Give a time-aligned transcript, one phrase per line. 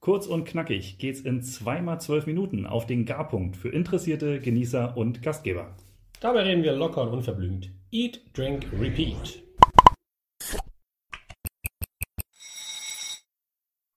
[0.00, 5.22] Kurz und knackig geht's in zweimal zwölf Minuten auf den Garpunkt für Interessierte, Genießer und
[5.22, 5.74] Gastgeber.
[6.20, 7.72] Dabei reden wir locker und unverblümt.
[7.90, 9.42] Eat, Drink, Repeat.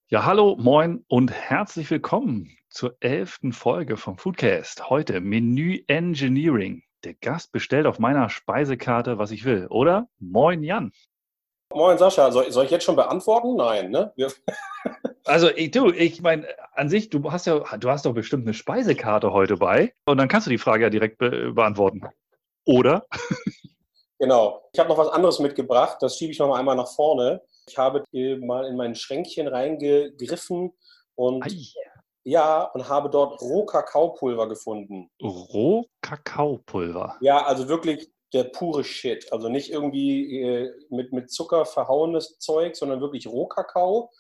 [0.10, 4.90] Ja, hallo, moin und herzlich willkommen zur elften Folge vom Foodcast.
[4.90, 6.82] Heute Menü Engineering.
[7.04, 10.10] Der Gast bestellt auf meiner Speisekarte, was ich will, oder?
[10.20, 10.92] Moin, Jan.
[11.74, 12.32] Moin, Sascha.
[12.32, 13.56] Soll, soll ich jetzt schon beantworten?
[13.56, 14.14] Nein, ne?
[15.24, 18.56] Also ich, du, ich meine, an sich, du hast ja, du hast doch bestimmt eine
[18.56, 22.02] Speisekarte heute bei und dann kannst du die Frage ja direkt be beantworten.
[22.66, 23.06] Oder?
[24.22, 24.62] Genau.
[24.72, 27.42] Ich habe noch was anderes mitgebracht, das schiebe ich noch mal einmal nach vorne.
[27.68, 30.74] Ich habe mal in mein Schränkchen reingegriffen
[31.16, 31.50] und Ei.
[32.24, 35.10] ja, und habe dort Rohkakaopulver gefunden.
[35.24, 37.18] Rohkakaopulver?
[37.22, 39.32] Ja, also wirklich der pure Shit.
[39.32, 44.12] Also nicht irgendwie äh, mit, mit Zucker verhauenes Zeug, sondern wirklich Rohkakao.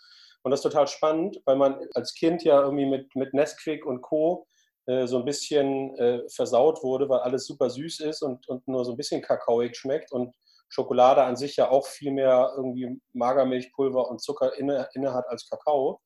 [0.44, 4.02] Und das ist total spannend, weil man als Kind ja irgendwie mit, mit Nesquik und
[4.02, 4.48] Co.
[4.88, 8.84] Äh, so ein bisschen äh, versaut wurde, weil alles super süß ist und, und nur
[8.84, 10.34] so ein bisschen kakaoig schmeckt und
[10.70, 15.48] Schokolade an sich ja auch viel mehr irgendwie Magermilchpulver und Zucker inne, inne hat als
[15.50, 16.00] Kakao.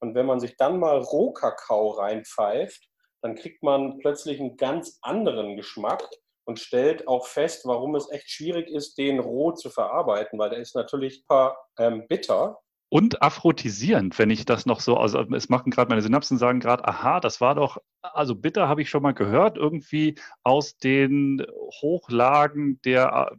[0.00, 2.88] Und wenn man sich dann mal Rohkakao reinpfeift,
[3.22, 6.08] dann kriegt man plötzlich einen ganz anderen Geschmack
[6.46, 10.60] und stellt auch fest, warum es echt schwierig ist, den roh zu verarbeiten, weil der
[10.60, 12.58] ist natürlich super ähm, bitter
[12.88, 16.86] und aphrodisierend, wenn ich das noch so, also es machen gerade meine Synapsen sagen gerade,
[16.86, 21.44] aha, das war doch, also bitter habe ich schon mal gehört, irgendwie aus den
[21.82, 23.32] Hochlagen der,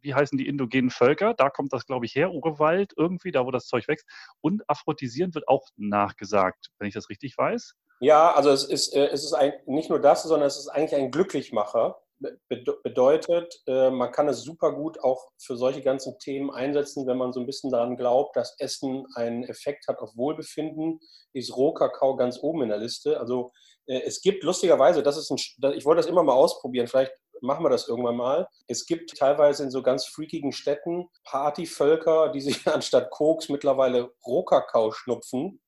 [0.00, 3.52] wie heißen die indogenen Völker, da kommt das, glaube ich, her, Urwald irgendwie, da wo
[3.52, 4.06] das Zeug wächst.
[4.40, 7.74] Und aphrodisierend wird auch nachgesagt, wenn ich das richtig weiß.
[8.00, 11.00] Ja, also es ist, äh, es ist ein, nicht nur das, sondern es ist eigentlich
[11.00, 12.00] ein Glücklichmacher
[12.48, 17.32] bedeutet, äh, man kann es super gut auch für solche ganzen Themen einsetzen, wenn man
[17.32, 21.00] so ein bisschen daran glaubt, dass Essen einen Effekt hat auf Wohlbefinden,
[21.32, 23.20] ist Rohkakao ganz oben in der Liste.
[23.20, 23.52] Also
[23.86, 25.36] äh, es gibt lustigerweise, das ist ein,
[25.74, 28.48] ich wollte das immer mal ausprobieren, vielleicht machen wir das irgendwann mal.
[28.66, 34.92] Es gibt teilweise in so ganz freakigen Städten Partyvölker, die sich anstatt Koks mittlerweile Rohkakao
[34.92, 35.60] schnupfen.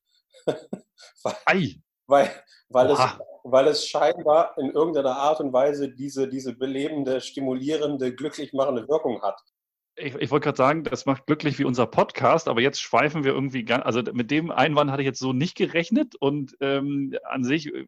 [1.45, 1.81] Ei!
[2.11, 2.31] Weil,
[2.69, 2.99] weil, es,
[3.45, 9.23] weil es scheinbar in irgendeiner Art und Weise diese, diese belebende, stimulierende, glücklich machende Wirkung
[9.23, 9.41] hat.
[9.97, 13.33] Ich, ich wollte gerade sagen, das macht glücklich wie unser Podcast, aber jetzt schweifen wir
[13.33, 17.45] irgendwie, ganz, also mit dem Einwand hatte ich jetzt so nicht gerechnet und ähm, an
[17.45, 17.87] sich äh,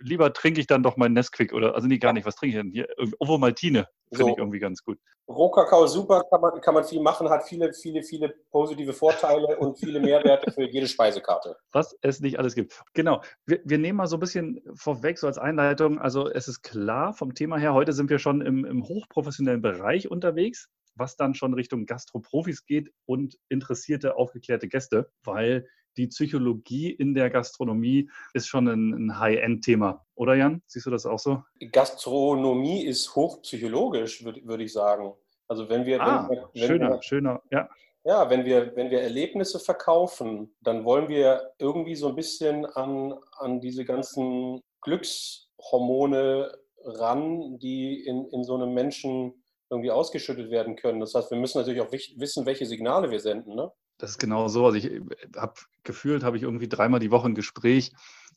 [0.00, 2.62] lieber trinke ich dann doch mein Nesquik oder, also nee, gar nicht, was trinke ich
[2.62, 2.88] denn hier?
[3.18, 4.30] Ovomaltine finde so.
[4.30, 4.98] ich irgendwie ganz gut.
[5.28, 9.78] Rohkakao super, kann man, kann man viel machen, hat viele, viele, viele positive Vorteile und
[9.78, 11.56] viele Mehrwerte für jede Speisekarte.
[11.72, 12.80] Was es nicht alles gibt.
[12.94, 13.22] Genau.
[13.46, 16.00] Wir, wir nehmen mal so ein bisschen vorweg, so als Einleitung.
[16.00, 20.10] Also es ist klar vom Thema her, heute sind wir schon im, im hochprofessionellen Bereich
[20.10, 25.66] unterwegs was dann schon Richtung Gastroprofis geht und interessierte, aufgeklärte Gäste, weil
[25.96, 30.04] die Psychologie in der Gastronomie ist schon ein, High-End-Thema.
[30.14, 30.62] Oder Jan?
[30.66, 31.42] Siehst du das auch so?
[31.72, 35.12] Gastronomie ist hochpsychologisch, würde würd ich sagen.
[35.48, 37.68] Also wenn wir, ah, wenn, wenn schöner, wir, schöner, ja.
[38.04, 43.14] Ja, wenn wir, wenn wir Erlebnisse verkaufen, dann wollen wir irgendwie so ein bisschen an,
[43.38, 46.50] an diese ganzen Glückshormone
[46.82, 49.34] ran, die in, in so einem Menschen
[49.68, 51.00] irgendwie ausgeschüttet werden können.
[51.00, 53.54] Das heißt, wir müssen natürlich auch wissen, welche Signale wir senden.
[53.54, 53.70] Ne?
[54.00, 54.66] Das ist genau so.
[54.66, 55.00] Also ich
[55.36, 57.92] habe gefühlt, habe ich irgendwie dreimal die Woche ein Gespräch,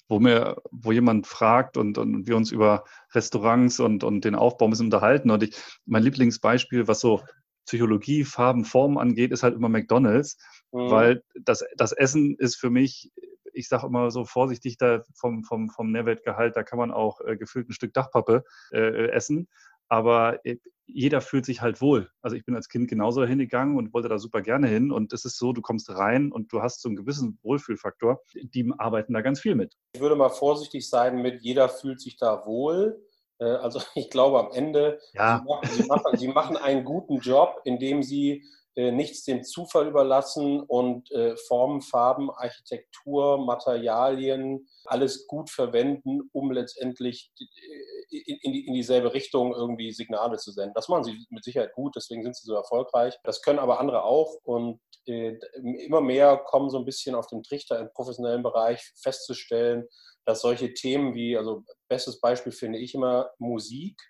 [0.07, 4.65] wo mir, wo jemand fragt und, und wir uns über Restaurants und, und den Aufbau
[4.65, 5.31] ein bisschen unterhalten.
[5.31, 7.21] Und ich, mein Lieblingsbeispiel, was so
[7.65, 10.37] Psychologie, Farben, Formen angeht, ist halt immer McDonalds,
[10.73, 10.91] mhm.
[10.91, 13.13] weil das, das Essen ist für mich,
[13.53, 17.37] ich sage immer so vorsichtig, da vom, vom, vom Nährwertgehalt, da kann man auch äh,
[17.37, 18.43] gefühlt ein Stück Dachpappe
[18.73, 19.47] äh, essen
[19.93, 22.09] aber äh, jeder fühlt sich halt wohl.
[22.21, 24.91] Also ich bin als Kind genauso hingegangen und wollte da super gerne hin.
[24.91, 28.21] Und es ist so, du kommst rein und du hast so einen gewissen Wohlfühlfaktor.
[28.33, 29.75] Die arbeiten da ganz viel mit.
[29.93, 33.01] Ich würde mal vorsichtig sein mit, jeder fühlt sich da wohl.
[33.39, 35.39] Äh, also ich glaube am Ende, ja.
[35.39, 38.43] sie, machen, sie, machen, sie machen einen guten Job, indem sie
[38.75, 47.31] nichts dem Zufall überlassen und äh, Formen, Farben, Architektur, Materialien, alles gut verwenden, um letztendlich
[47.39, 50.73] äh, in, dieselbe Richtung irgendwie Signale zu senden.
[50.73, 53.15] Das machen sie mit Sicherheit gut, deswegen sind sie so erfolgreich.
[53.23, 55.37] Das können aber andere auch und äh,
[55.85, 59.87] immer mehr kommen so ein bisschen auf dem Trichter im professionellen Bereich festzustellen,
[60.25, 64.01] dass solche Themen wie, also bestes Beispiel finde ich immer Musik,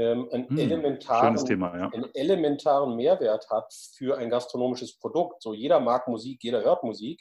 [0.00, 1.90] ähm, einen, hm, elementaren, Thema, ja.
[1.92, 5.42] einen elementaren Mehrwert hat für ein gastronomisches Produkt.
[5.42, 7.20] So jeder mag Musik, jeder hört Musik.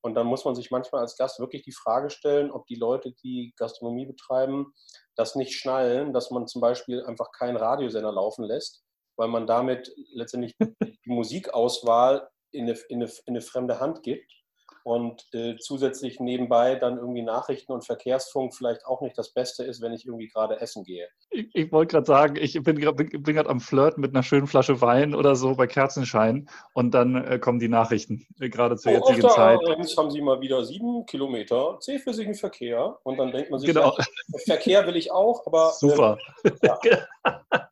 [0.00, 3.12] Und dann muss man sich manchmal als Gast wirklich die Frage stellen, ob die Leute,
[3.24, 4.72] die Gastronomie betreiben,
[5.16, 8.84] das nicht schnallen, dass man zum Beispiel einfach keinen Radiosender laufen lässt,
[9.16, 10.56] weil man damit letztendlich
[11.04, 14.39] die Musikauswahl in eine, in eine, in eine fremde Hand gibt
[14.84, 19.80] und äh, zusätzlich nebenbei dann irgendwie Nachrichten und Verkehrsfunk vielleicht auch nicht das Beste ist,
[19.80, 21.08] wenn ich irgendwie gerade essen gehe.
[21.30, 25.14] Ich, ich wollte gerade sagen, ich bin gerade am Flirten mit einer schönen Flasche Wein
[25.14, 29.28] oder so bei Kerzenschein und dann äh, kommen die Nachrichten, äh, gerade zur oh, jetzigen
[29.28, 29.60] Zeit.
[29.78, 33.96] Jetzt haben Sie mal wieder sieben Kilometer zähflüssigen Verkehr und dann denkt man sich, genau.
[33.96, 34.04] ja,
[34.46, 35.72] Verkehr will ich auch, aber...
[35.72, 36.18] Super.
[36.62, 36.78] Ja.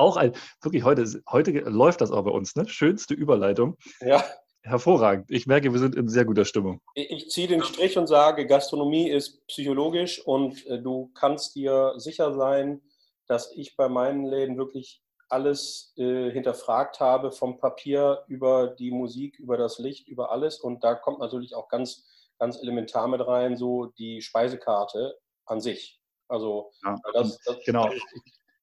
[0.00, 0.32] auch ein,
[0.62, 2.66] wirklich heute, heute läuft das auch bei uns, ne?
[2.66, 3.76] Schönste Überleitung.
[4.00, 4.24] Ja.
[4.62, 5.30] Hervorragend.
[5.30, 6.80] Ich merke, wir sind in sehr guter Stimmung.
[6.94, 12.34] Ich ziehe den Strich und sage, Gastronomie ist psychologisch und äh, du kannst dir sicher
[12.34, 12.82] sein,
[13.26, 19.38] dass ich bei meinen Läden wirklich alles äh, hinterfragt habe, vom Papier über die Musik,
[19.38, 20.58] über das Licht, über alles.
[20.58, 22.04] Und da kommt natürlich auch ganz,
[22.38, 25.16] ganz elementar mit rein, so die Speisekarte
[25.46, 26.00] an sich.
[26.28, 27.88] Also ja, das, das genau.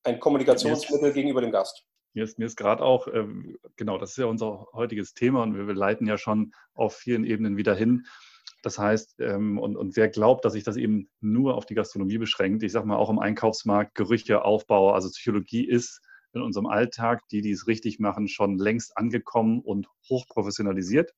[0.03, 1.83] ein Kommunikationsmittel gegenüber dem Gast.
[2.17, 5.55] Mir ist, mir ist gerade auch, ähm, genau, das ist ja unser heutiges Thema und
[5.55, 8.07] wir, leiten ja schon auf vielen Ebenen wieder hin.
[8.63, 12.17] Das heißt, ähm, und, und wer glaubt, dass sich das eben nur auf die Gastronomie
[12.17, 16.01] beschränkt, ich sage mal auch im Einkaufsmarkt, Gerüche, Aufbau, also Psychologie ist
[16.33, 21.13] in unserem Alltag, die, die es richtig machen, schon längst angekommen und hochprofessionalisiert.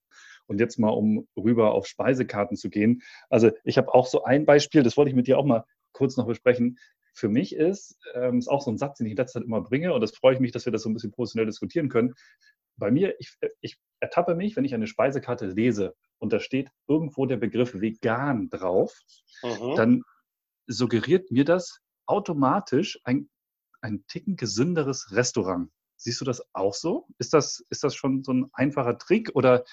[0.48, 3.04] Und jetzt mal, um rüber auf Speisekarten zu gehen.
[3.30, 5.64] Also ich habe auch so ein Beispiel, das wollte ich mit dir auch mal
[5.94, 6.78] kurz noch besprechen
[7.14, 9.62] für mich ist, ähm, ist auch so ein Satz, den ich in letzter Zeit immer
[9.62, 12.16] bringe und das freue ich mich, dass wir das so ein bisschen professionell diskutieren können.
[12.78, 17.26] Bei mir, ich, ich ertappe mich, wenn ich eine Speisekarte lese und da steht irgendwo
[17.26, 18.98] der Begriff vegan drauf,
[19.44, 19.76] mhm.
[19.76, 20.04] dann
[20.68, 23.30] suggeriert mir das automatisch ein,
[23.82, 25.70] ein Ticken gesünderes Restaurant.
[25.98, 27.08] Siehst du das auch so?
[27.18, 29.66] Ist das, ist das schon so ein einfacher Trick oder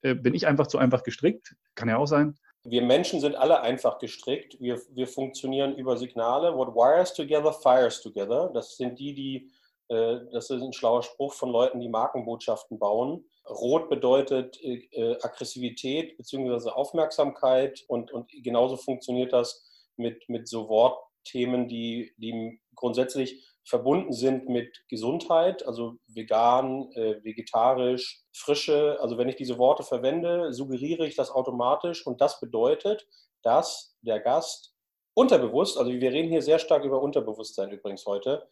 [0.00, 1.54] äh, bin ich einfach zu einfach gestrickt?
[1.74, 2.38] Kann ja auch sein
[2.68, 4.60] wir Menschen sind alle einfach gestrickt.
[4.60, 6.56] Wir, wir funktionieren über Signale.
[6.56, 8.50] What wires together, fires together.
[8.52, 9.50] Das sind die, die,
[9.88, 13.24] äh, das ist ein schlauer Spruch von Leuten, die Markenbotschaften bauen.
[13.48, 16.70] Rot bedeutet äh, Aggressivität bzw.
[16.70, 19.64] Aufmerksamkeit und, und genauso funktioniert das
[19.96, 28.22] mit, mit so Wortthemen, die, die grundsätzlich verbunden sind mit Gesundheit, also vegan, äh, vegetarisch,
[28.32, 28.98] frische.
[29.00, 33.06] Also wenn ich diese Worte verwende, suggeriere ich das automatisch und das bedeutet,
[33.42, 34.72] dass der Gast
[35.14, 38.48] unterbewusst, also wir reden hier sehr stark über Unterbewusstsein übrigens heute,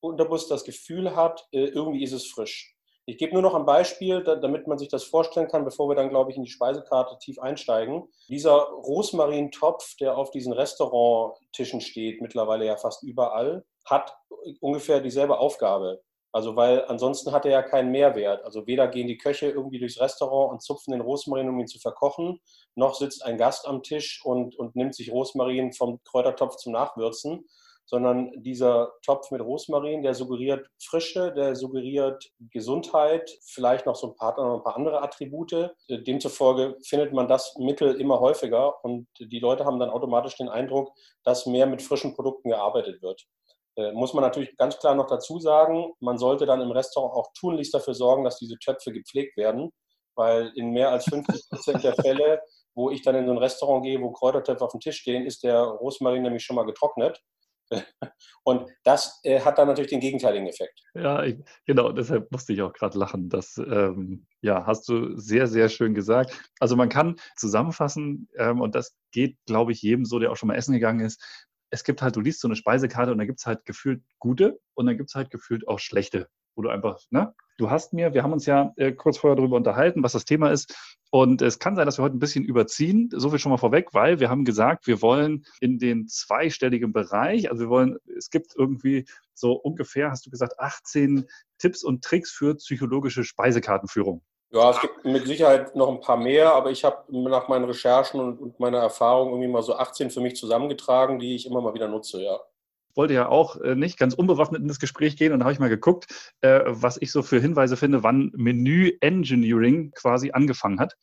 [0.00, 2.76] unterbewusst das Gefühl hat, äh, irgendwie ist es frisch.
[3.06, 6.08] Ich gebe nur noch ein Beispiel, damit man sich das vorstellen kann, bevor wir dann,
[6.08, 8.08] glaube ich, in die Speisekarte tief einsteigen.
[8.28, 14.16] Dieser Rosmarintopf, der auf diesen Restauranttischen steht, mittlerweile ja fast überall, hat
[14.60, 16.02] ungefähr dieselbe Aufgabe.
[16.34, 18.44] Also weil ansonsten hat er ja keinen Mehrwert.
[18.44, 21.78] Also weder gehen die Köche irgendwie durchs Restaurant und zupfen den Rosmarin, um ihn zu
[21.78, 22.40] verkochen,
[22.74, 27.44] noch sitzt ein Gast am Tisch und, und nimmt sich Rosmarin vom Kräutertopf zum Nachwürzen,
[27.86, 34.16] sondern dieser Topf mit Rosmarin, der suggeriert Frische, der suggeriert Gesundheit, vielleicht noch so ein
[34.16, 35.70] paar, ein paar andere Attribute.
[35.88, 40.92] Demzufolge findet man das Mittel immer häufiger und die Leute haben dann automatisch den Eindruck,
[41.22, 43.24] dass mehr mit frischen Produkten gearbeitet wird.
[43.76, 47.32] Äh, muss man natürlich ganz klar noch dazu sagen, man sollte dann im Restaurant auch
[47.38, 49.70] tunlichst dafür sorgen, dass diese Töpfe gepflegt werden,
[50.16, 52.40] weil in mehr als 50 Prozent der Fälle,
[52.74, 55.42] wo ich dann in so ein Restaurant gehe, wo Kräutertöpfe auf dem Tisch stehen, ist
[55.42, 57.20] der Rosmarin nämlich schon mal getrocknet.
[58.44, 60.80] Und das äh, hat dann natürlich den gegenteiligen Effekt.
[60.94, 63.28] Ja, ich, genau, deshalb musste ich auch gerade lachen.
[63.28, 66.38] Das ähm, ja, hast du sehr, sehr schön gesagt.
[66.60, 70.48] Also man kann zusammenfassen, ähm, und das geht, glaube ich, jedem so, der auch schon
[70.48, 71.22] mal essen gegangen ist,
[71.74, 74.60] es gibt halt, du liest so eine Speisekarte und da gibt es halt gefühlt gute
[74.74, 77.34] und dann gibt es halt gefühlt auch schlechte, wo du einfach, ne?
[77.58, 80.50] Du hast mir, wir haben uns ja äh, kurz vorher darüber unterhalten, was das Thema
[80.50, 80.76] ist.
[81.10, 83.08] Und es kann sein, dass wir heute ein bisschen überziehen.
[83.12, 87.50] So viel schon mal vorweg, weil wir haben gesagt, wir wollen in den zweistelligen Bereich,
[87.50, 89.04] also wir wollen, es gibt irgendwie
[89.34, 91.26] so ungefähr, hast du gesagt, 18
[91.58, 94.22] Tipps und Tricks für psychologische Speisekartenführung.
[94.50, 98.20] Ja, es gibt mit Sicherheit noch ein paar mehr, aber ich habe nach meinen Recherchen
[98.20, 101.74] und, und meiner Erfahrung irgendwie mal so 18 für mich zusammengetragen, die ich immer mal
[101.74, 102.38] wieder nutze, ja.
[102.94, 105.58] wollte ja auch äh, nicht ganz unbewaffnet in das Gespräch gehen und da habe ich
[105.58, 106.06] mal geguckt,
[106.40, 110.96] äh, was ich so für Hinweise finde, wann Menü Engineering quasi angefangen hat.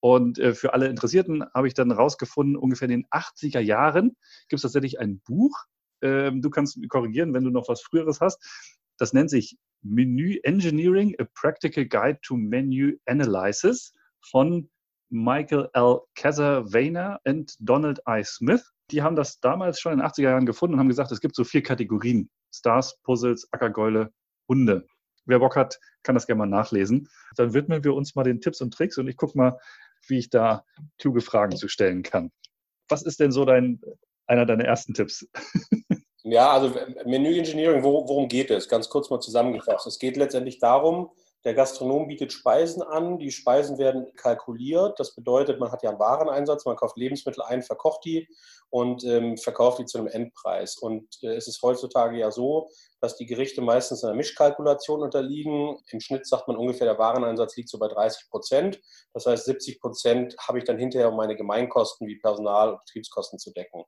[0.00, 4.16] Und äh, für alle Interessierten habe ich dann rausgefunden, ungefähr in den 80er Jahren
[4.48, 5.64] gibt es tatsächlich ein Buch.
[6.02, 8.40] Ähm, du kannst korrigieren, wenn du noch was Früheres hast.
[8.98, 14.68] Das nennt sich Menü Engineering, A Practical Guide to Menu Analysis von
[15.10, 16.00] Michael L.
[16.14, 18.24] Kazavayner und Donald I.
[18.24, 18.72] Smith.
[18.90, 21.34] Die haben das damals schon in den 80er Jahren gefunden und haben gesagt, es gibt
[21.34, 22.30] so vier Kategorien.
[22.52, 24.12] Stars, Puzzles, Ackergäule,
[24.48, 24.86] Hunde.
[25.26, 27.08] Wer Bock hat, kann das gerne mal nachlesen.
[27.36, 29.58] Dann widmen wir uns mal den Tipps und Tricks und ich gucke mal,
[30.06, 30.64] wie ich da
[30.98, 32.30] kluge Fragen zu stellen kann.
[32.88, 33.80] Was ist denn so dein,
[34.26, 35.28] einer deiner ersten Tipps?
[36.28, 36.72] Ja, also
[37.04, 38.68] Menü Engineering, worum geht es?
[38.68, 39.86] Ganz kurz mal zusammengefasst.
[39.86, 41.10] Es geht letztendlich darum,
[41.46, 44.98] der Gastronom bietet Speisen an, die Speisen werden kalkuliert.
[44.98, 48.28] Das bedeutet, man hat ja einen Wareneinsatz, man kauft Lebensmittel ein, verkocht die
[48.68, 50.76] und ähm, verkauft die zu einem Endpreis.
[50.76, 52.68] Und äh, es ist heutzutage ja so,
[53.00, 55.78] dass die Gerichte meistens einer Mischkalkulation unterliegen.
[55.92, 58.80] Im Schnitt sagt man ungefähr, der Wareneinsatz liegt so bei 30 Prozent.
[59.14, 63.38] Das heißt, 70 Prozent habe ich dann hinterher, um meine Gemeinkosten wie Personal- und Betriebskosten
[63.38, 63.84] zu decken.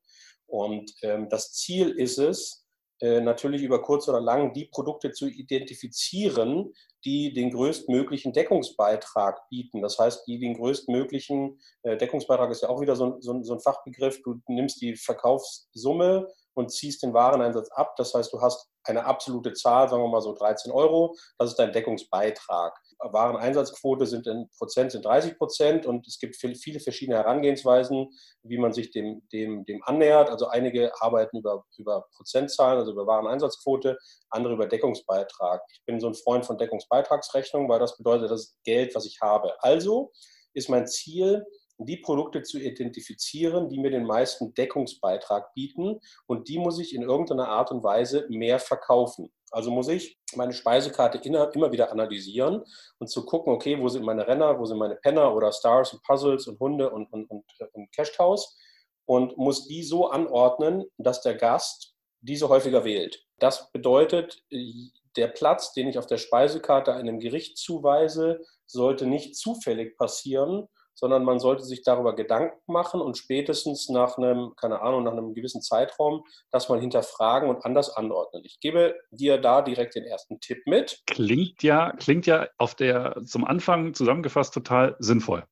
[0.46, 2.67] Und ähm, das Ziel ist es,
[3.00, 6.72] natürlich über kurz oder lang die Produkte zu identifizieren,
[7.04, 9.82] die den größtmöglichen Deckungsbeitrag bieten.
[9.82, 13.60] Das heißt, die den größtmöglichen, äh, Deckungsbeitrag ist ja auch wieder so, so, so ein
[13.60, 17.94] Fachbegriff, du nimmst die Verkaufssumme und ziehst den Wareneinsatz ab.
[17.96, 21.58] Das heißt, du hast eine absolute Zahl, sagen wir mal so 13 Euro, das ist
[21.58, 22.76] dein Deckungsbeitrag.
[23.00, 28.08] Wareneinsatzquote sind in Prozent sind 30 Prozent und es gibt viele, viele verschiedene Herangehensweisen,
[28.42, 30.30] wie man sich dem, dem, dem annähert.
[30.30, 33.96] Also einige arbeiten über, über Prozentzahlen, also über Wareneinsatzquote,
[34.30, 35.62] andere über Deckungsbeitrag.
[35.72, 39.52] Ich bin so ein Freund von Deckungsbeitragsrechnung, weil das bedeutet das Geld, was ich habe.
[39.62, 40.12] Also
[40.54, 41.44] ist mein Ziel,
[41.78, 47.02] die Produkte zu identifizieren, die mir den meisten Deckungsbeitrag bieten und die muss ich in
[47.02, 49.32] irgendeiner Art und Weise mehr verkaufen.
[49.50, 52.64] Also muss ich meine Speisekarte immer wieder analysieren
[52.98, 56.02] und zu gucken, okay, wo sind meine Renner, wo sind meine Penner oder Stars und
[56.02, 58.56] Puzzles und Hunde und, und, und, und Cashcows
[59.06, 63.24] und muss die so anordnen, dass der Gast diese häufiger wählt.
[63.38, 64.42] Das bedeutet,
[65.16, 71.24] der Platz, den ich auf der Speisekarte einem Gericht zuweise, sollte nicht zufällig passieren, sondern
[71.24, 75.62] man sollte sich darüber Gedanken machen und spätestens nach einem, keine Ahnung, nach einem gewissen
[75.62, 78.42] Zeitraum das mal hinterfragen und anders anordnen.
[78.44, 81.02] Ich gebe dir da direkt den ersten Tipp mit.
[81.06, 85.44] Klingt ja, klingt ja auf der zum Anfang zusammengefasst total sinnvoll.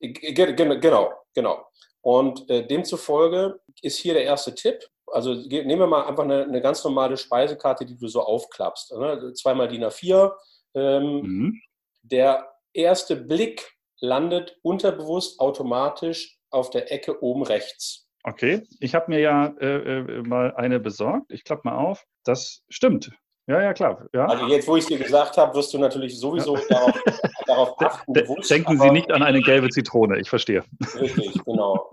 [0.00, 1.64] Genau, genau.
[2.00, 4.84] Und äh, demzufolge ist hier der erste Tipp.
[5.06, 8.92] Also nehmen wir mal einfach eine, eine ganz normale Speisekarte, die du so aufklappst.
[8.92, 9.32] Ne?
[9.34, 10.32] Zweimal DIN A4.
[10.74, 11.60] Ähm, mhm.
[12.02, 18.08] Der erste Blick landet unterbewusst automatisch auf der Ecke oben rechts.
[18.24, 21.32] Okay, ich habe mir ja äh, äh, mal eine besorgt.
[21.32, 22.04] Ich klappe mal auf.
[22.24, 23.10] Das stimmt.
[23.46, 24.06] Ja, ja, klar.
[24.12, 24.26] Ja.
[24.26, 26.62] Also jetzt, wo ich es dir gesagt habe, wirst du natürlich sowieso ja.
[26.68, 27.02] darauf,
[27.46, 28.12] darauf achten.
[28.12, 30.64] Bewusst, Denken Sie nicht an eine gelbe Zitrone, ich verstehe.
[31.00, 31.90] Richtig, genau.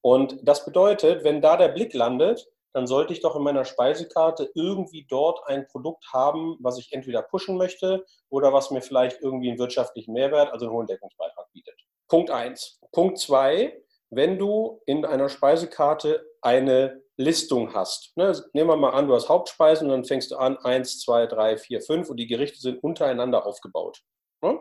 [0.00, 4.50] Und das bedeutet, wenn da der Blick landet, dann sollte ich doch in meiner Speisekarte
[4.54, 9.50] irgendwie dort ein Produkt haben, was ich entweder pushen möchte oder was mir vielleicht irgendwie
[9.50, 11.74] einen wirtschaftlichen Mehrwert, also einen hohen Deckungsbeitrag bietet.
[12.08, 12.80] Punkt 1.
[12.92, 13.82] Punkt 2.
[14.10, 19.28] Wenn du in einer Speisekarte eine Listung hast, ne, nehmen wir mal an, du hast
[19.28, 22.82] Hauptspeisen und dann fängst du an 1, 2, 3, 4, 5 und die Gerichte sind
[22.82, 24.02] untereinander aufgebaut.
[24.42, 24.60] Ne?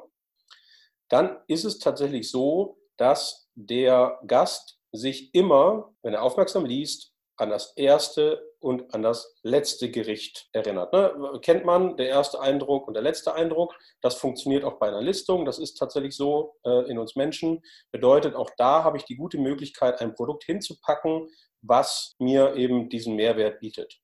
[1.10, 7.11] Dann ist es tatsächlich so, dass der Gast sich immer, wenn er aufmerksam liest,
[7.42, 10.94] an das erste und an das letzte Gericht erinnert.
[10.94, 11.40] Ne?
[11.42, 13.74] Kennt man, der erste Eindruck und der letzte Eindruck.
[14.02, 15.44] Das funktioniert auch bei einer Listung.
[15.44, 17.64] Das ist tatsächlich so äh, in uns Menschen.
[17.92, 21.30] Bedeutet, auch da habe ich die gute Möglichkeit, ein Produkt hinzupacken,
[21.64, 24.00] was mir eben diesen Mehrwert bietet.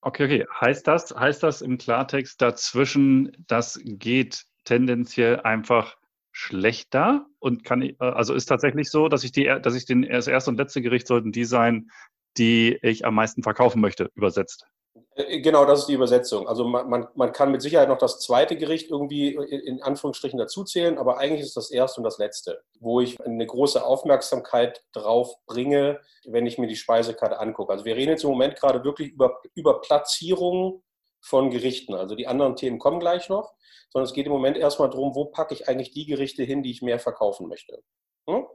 [0.00, 0.46] Okay, okay.
[0.60, 5.96] Heißt das, heißt das im Klartext dazwischen, das geht tendenziell einfach
[6.30, 10.02] schlechter und kann ich, äh, also ist tatsächlich so, dass ich die, dass ich den,
[10.02, 11.90] das erste und letzte Gericht sollten die sein,
[12.38, 14.66] die ich am meisten verkaufen möchte, übersetzt.
[15.14, 16.48] Äh, genau, das ist die Übersetzung.
[16.48, 20.98] Also man, man, man kann mit Sicherheit noch das zweite Gericht irgendwie in Anführungsstrichen dazuzählen,
[20.98, 26.00] aber eigentlich ist das erste und das letzte, wo ich eine große Aufmerksamkeit drauf bringe,
[26.24, 27.72] wenn ich mir die Speisekarte angucke.
[27.72, 30.82] Also wir reden jetzt im Moment gerade wirklich über, über Platzierung
[31.20, 31.94] von Gerichten.
[31.94, 33.54] Also die anderen Themen kommen gleich noch,
[33.90, 36.70] sondern es geht im Moment erstmal darum, wo packe ich eigentlich die Gerichte hin, die
[36.70, 37.82] ich mehr verkaufen möchte.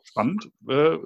[0.03, 0.51] Spannend.
[0.67, 0.97] Äh,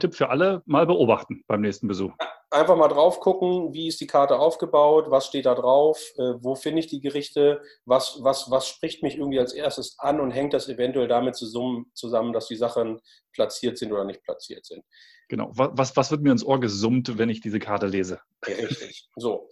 [0.00, 2.12] Tipp für alle, mal beobachten beim nächsten Besuch.
[2.50, 6.54] Einfach mal drauf gucken, wie ist die Karte aufgebaut, was steht da drauf, äh, wo
[6.54, 10.54] finde ich die Gerichte, was, was, was spricht mich irgendwie als erstes an und hängt
[10.54, 13.00] das eventuell damit zusammen, dass die Sachen
[13.32, 14.82] platziert sind oder nicht platziert sind.
[15.28, 15.50] Genau.
[15.52, 18.20] Was, was wird mir ins Ohr gesummt, wenn ich diese Karte lese?
[18.46, 19.08] Richtig.
[19.16, 19.48] So.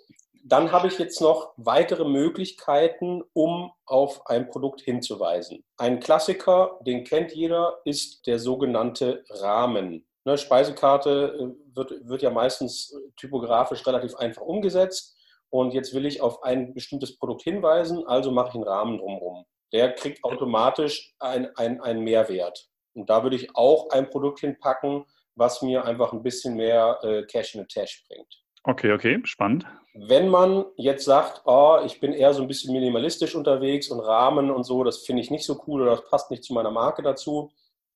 [0.48, 5.64] Dann habe ich jetzt noch weitere Möglichkeiten, um auf ein Produkt hinzuweisen.
[5.76, 10.06] Ein Klassiker, den kennt jeder, ist der sogenannte Rahmen.
[10.24, 15.16] Eine Speisekarte äh, wird, wird ja meistens typografisch relativ einfach umgesetzt.
[15.50, 19.46] Und jetzt will ich auf ein bestimmtes Produkt hinweisen, also mache ich einen Rahmen drumherum.
[19.72, 22.68] Der kriegt automatisch einen ein Mehrwert.
[22.94, 27.24] Und da würde ich auch ein Produkt hinpacken, was mir einfach ein bisschen mehr äh,
[27.24, 28.45] Cash in the Tash bringt.
[28.68, 29.64] Okay, okay, spannend.
[29.94, 34.50] Wenn man jetzt sagt, oh, ich bin eher so ein bisschen minimalistisch unterwegs und Rahmen
[34.50, 37.00] und so, das finde ich nicht so cool oder das passt nicht zu meiner Marke
[37.00, 37.52] dazu,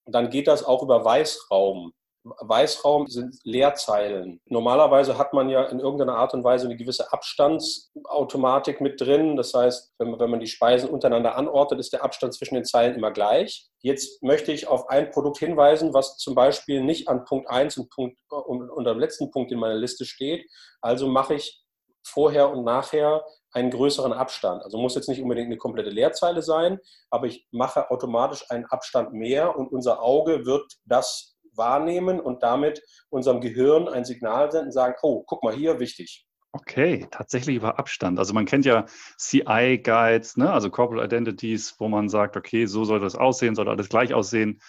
[0.06, 1.92] dann geht das auch über Weißraum.
[2.22, 4.40] Weißraum sind Leerzeilen.
[4.44, 9.36] Normalerweise hat man ja in irgendeiner Art und Weise eine gewisse Abstandsautomatik mit drin.
[9.36, 12.64] Das heißt, wenn man, wenn man die Speisen untereinander anordnet, ist der Abstand zwischen den
[12.64, 13.68] Zeilen immer gleich.
[13.80, 17.90] Jetzt möchte ich auf ein Produkt hinweisen, was zum Beispiel nicht an Punkt 1 und,
[17.90, 20.46] Punkt, und, und am letzten Punkt in meiner Liste steht.
[20.82, 21.62] Also mache ich
[22.06, 24.62] vorher und nachher einen größeren Abstand.
[24.62, 26.78] Also muss jetzt nicht unbedingt eine komplette Leerzeile sein,
[27.10, 32.82] aber ich mache automatisch einen Abstand mehr und unser Auge wird das wahrnehmen und damit
[33.10, 36.26] unserem Gehirn ein Signal senden sagen, oh, guck mal hier, wichtig.
[36.52, 38.18] Okay, tatsächlich über Abstand.
[38.18, 38.86] Also man kennt ja
[39.18, 40.52] CI-Guides, ne?
[40.52, 44.60] also Corporate Identities, wo man sagt, okay, so soll das aussehen, soll alles gleich aussehen.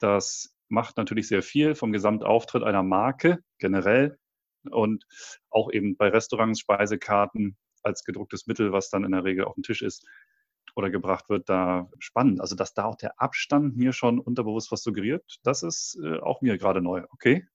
[0.00, 4.18] Das macht natürlich sehr viel vom Gesamtauftritt einer Marke generell
[4.70, 5.06] und
[5.48, 9.62] auch eben bei Restaurants, Speisekarten als gedrucktes Mittel, was dann in der Regel auf dem
[9.62, 10.06] Tisch ist,
[10.76, 12.40] oder gebracht wird, da spannend.
[12.40, 16.40] Also, dass da auch der Abstand mir schon unterbewusst was suggeriert, das ist äh, auch
[16.40, 17.04] mir gerade neu.
[17.10, 17.46] Okay.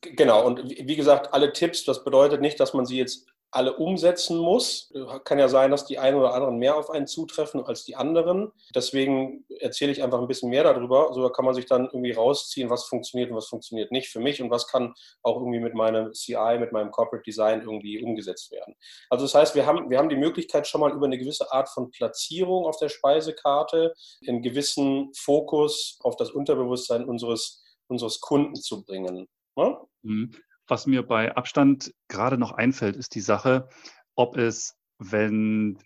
[0.00, 4.38] Genau, und wie gesagt, alle Tipps, das bedeutet nicht, dass man sie jetzt alle umsetzen
[4.38, 4.92] muss.
[5.24, 8.50] Kann ja sein, dass die einen oder anderen mehr auf einen zutreffen als die anderen.
[8.74, 11.12] Deswegen erzähle ich einfach ein bisschen mehr darüber.
[11.12, 14.40] So kann man sich dann irgendwie rausziehen, was funktioniert und was funktioniert nicht für mich
[14.40, 18.74] und was kann auch irgendwie mit meinem CI, mit meinem Corporate Design irgendwie umgesetzt werden.
[19.10, 21.68] Also das heißt, wir haben, wir haben die Möglichkeit schon mal über eine gewisse Art
[21.68, 23.92] von Platzierung auf der Speisekarte
[24.26, 29.28] einen gewissen Fokus auf das Unterbewusstsein unseres, unseres Kunden zu bringen.
[29.56, 29.78] Ja?
[30.02, 30.32] Mhm.
[30.72, 33.68] Was mir bei Abstand gerade noch einfällt, ist die Sache,
[34.14, 35.78] ob es, wenn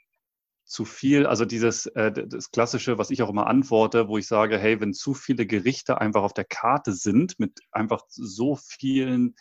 [0.62, 4.58] zu viel, also dieses äh, das klassische, was ich auch immer antworte, wo ich sage,
[4.58, 9.34] hey, wenn zu viele Gerichte einfach auf der Karte sind mit einfach so vielen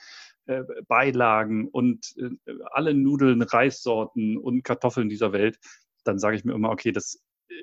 [0.47, 5.59] äh, Beilagen und äh, alle Nudeln, Reissorten und Kartoffeln dieser Welt,
[6.05, 7.53] dann sage ich mir immer, okay, das äh,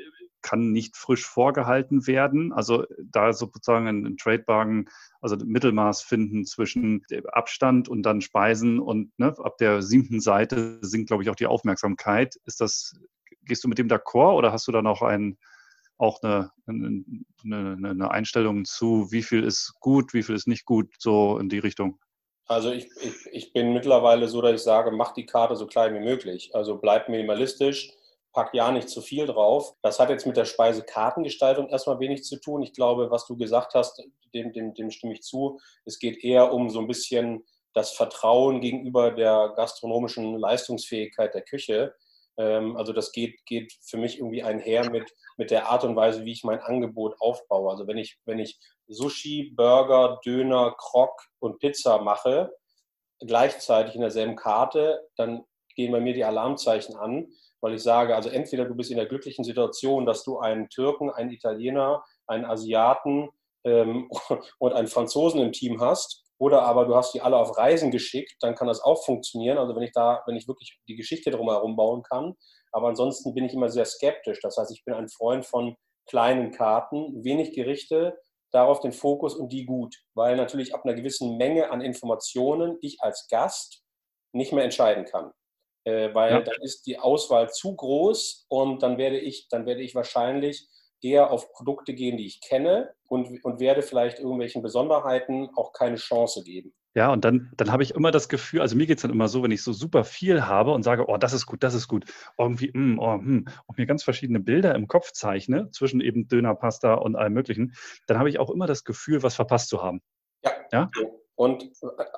[0.42, 2.52] kann nicht frisch vorgehalten werden.
[2.52, 4.88] Also da sozusagen ein Tradebargen,
[5.20, 11.08] also Mittelmaß finden zwischen Abstand und dann Speisen und ne, ab der siebten Seite sinkt,
[11.08, 12.36] glaube ich, auch die Aufmerksamkeit.
[12.44, 12.94] Ist das,
[13.42, 15.38] gehst du mit dem d'accord oder hast du da noch ein,
[15.98, 17.04] auch eine, eine,
[17.44, 21.60] eine, Einstellung zu, wie viel ist gut, wie viel ist nicht gut, so in die
[21.60, 21.98] Richtung?
[22.46, 25.94] Also ich, ich, ich bin mittlerweile so, dass ich sage, mach die Karte so klein
[25.94, 26.50] wie möglich.
[26.54, 27.92] Also bleib minimalistisch
[28.32, 29.74] pack ja nicht zu viel drauf.
[29.82, 32.62] Das hat jetzt mit der Speisekartengestaltung erstmal wenig zu tun.
[32.62, 34.02] Ich glaube, was du gesagt hast,
[34.34, 35.60] dem, dem, dem stimme ich zu.
[35.84, 41.94] Es geht eher um so ein bisschen das Vertrauen gegenüber der gastronomischen Leistungsfähigkeit der Küche.
[42.38, 46.24] Ähm, also das geht, geht für mich irgendwie einher mit, mit der Art und Weise,
[46.24, 47.70] wie ich mein Angebot aufbaue.
[47.70, 52.52] Also wenn ich, wenn ich Sushi, Burger, Döner, Krok und Pizza mache,
[53.20, 57.28] gleichzeitig in derselben Karte, dann gehen bei mir die Alarmzeichen an,
[57.62, 61.10] weil ich sage, also entweder du bist in der glücklichen Situation, dass du einen Türken,
[61.10, 63.30] einen Italiener, einen Asiaten
[63.64, 64.10] ähm,
[64.58, 68.34] und einen Franzosen im Team hast, oder aber du hast die alle auf Reisen geschickt,
[68.40, 69.58] dann kann das auch funktionieren.
[69.58, 72.34] Also wenn ich da, wenn ich wirklich die Geschichte drumherum bauen kann.
[72.72, 74.40] Aber ansonsten bin ich immer sehr skeptisch.
[74.42, 75.76] Das heißt, ich bin ein Freund von
[76.08, 78.18] kleinen Karten, wenig Gerichte,
[78.50, 82.96] darauf den Fokus und die gut, weil natürlich ab einer gewissen Menge an Informationen ich
[83.00, 83.84] als Gast
[84.32, 85.32] nicht mehr entscheiden kann
[85.84, 86.40] äh, weil ja.
[86.40, 90.68] dann ist die Auswahl zu groß und dann werde ich, dann werde ich wahrscheinlich
[91.02, 95.96] eher auf Produkte gehen, die ich kenne und, und werde vielleicht irgendwelchen Besonderheiten auch keine
[95.96, 96.72] Chance geben.
[96.94, 99.26] Ja, und dann, dann habe ich immer das Gefühl, also mir geht es dann immer
[99.26, 101.88] so, wenn ich so super viel habe und sage, oh, das ist gut, das ist
[101.88, 102.04] gut,
[102.36, 106.94] irgendwie, mm, oh, hm, und mir ganz verschiedene Bilder im Kopf zeichne, zwischen eben Dönerpasta
[106.94, 107.74] und allem Möglichen,
[108.06, 110.02] dann habe ich auch immer das Gefühl, was verpasst zu haben.
[110.44, 110.52] Ja.
[110.70, 110.90] ja?
[111.42, 111.72] Und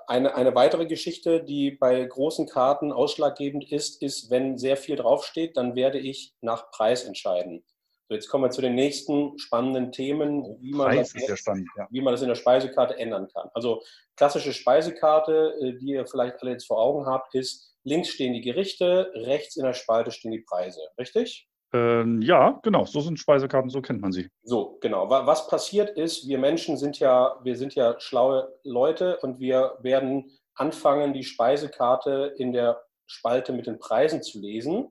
[0.07, 5.57] eine, eine weitere Geschichte, die bei großen Karten ausschlaggebend ist, ist, wenn sehr viel draufsteht,
[5.57, 7.65] dann werde ich nach Preis entscheiden.
[8.11, 11.89] jetzt kommen wir zu den nächsten spannenden Themen, wie man, das, spannend, ja.
[11.91, 13.49] wie man das in der Speisekarte ändern kann.
[13.55, 13.81] Also
[14.15, 18.43] klassische Speisekarte, äh, die ihr vielleicht alle jetzt vor Augen habt, ist links stehen die
[18.43, 20.83] Gerichte, rechts in der Spalte stehen die Preise.
[20.99, 21.49] Richtig?
[21.75, 22.85] Ähm, ja, genau.
[22.85, 24.31] So sind Speisekarten, so kennt man sie.
[24.45, 25.11] So, genau.
[25.11, 30.31] Was passiert ist, wir Menschen sind ja, wir sind ja schlaue Leute und wir werden
[30.55, 34.89] anfangen, die Speisekarte in der Spalte mit den Preisen zu lesen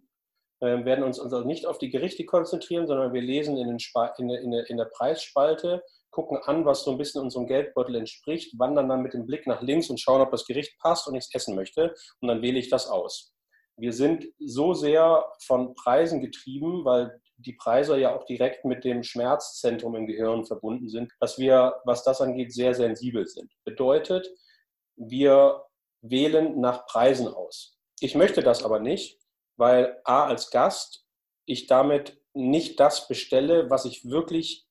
[0.64, 4.54] äh, werden uns also nicht auf die Gerichte konzentrieren, sondern wir lesen in, in, in,
[4.54, 9.14] in, der Preisspalte, gucken an, was so ein bisschen unserem Geldbeutel entspricht, wandern dann mit
[9.14, 11.94] dem Blick nach links und schauen, ob das Gericht passt und ich es essen möchte.
[12.22, 13.33] Und dann wähle ich das aus.
[13.78, 19.04] Wir sind so sehr von Preisen getrieben, weil die Preise ja auch direkt mit dem
[19.04, 23.52] Schmerzzentrum im Gehirn verbunden sind, dass wir, was das angeht, sehr sensibel sind.
[23.64, 24.30] Bedeutet,
[24.96, 25.64] wir
[26.02, 27.80] wählen nach Preisen aus.
[28.00, 29.20] Ich möchte das aber nicht,
[29.58, 31.06] weil A als Gast
[31.46, 34.68] ich damit nicht das bestelle, was ich wirklich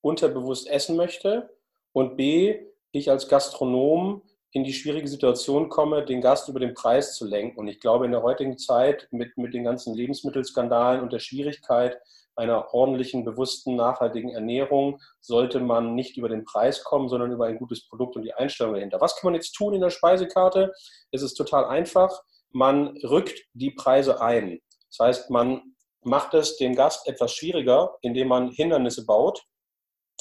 [0.00, 1.56] unterbewusst essen möchte
[1.92, 4.22] und B ich als Gastronom
[4.56, 7.58] in die schwierige Situation komme, den Gast über den Preis zu lenken.
[7.58, 11.98] Und ich glaube, in der heutigen Zeit mit, mit den ganzen Lebensmittelskandalen und der Schwierigkeit
[12.36, 17.58] einer ordentlichen, bewussten, nachhaltigen Ernährung sollte man nicht über den Preis kommen, sondern über ein
[17.58, 19.00] gutes Produkt und die Einstellung dahinter.
[19.00, 20.72] Was kann man jetzt tun in der Speisekarte?
[21.12, 22.22] Es ist total einfach
[22.56, 24.60] man rückt die Preise ein.
[24.90, 29.42] Das heißt, man macht es dem Gast etwas schwieriger, indem man Hindernisse baut,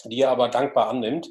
[0.03, 1.29] die er aber dankbar annimmt.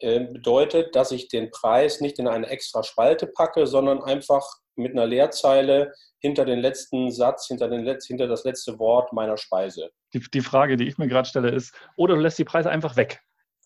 [0.00, 4.92] Äh, bedeutet, dass ich den Preis nicht in eine extra Spalte packe, sondern einfach mit
[4.92, 9.90] einer Leerzeile hinter den letzten Satz, hinter, den Letz-, hinter das letzte Wort meiner Speise.
[10.14, 12.96] Die, die Frage, die ich mir gerade stelle, ist, oder du lässt die Preise einfach
[12.96, 13.20] weg.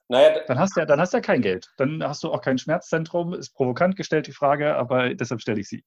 [0.09, 1.73] Naja, dann hast du ja, dann hast du ja kein Geld.
[1.79, 3.33] Dann hast du auch kein Schmerzzentrum.
[3.33, 5.83] Ist provokant gestellt die Frage, aber deshalb stelle ich sie.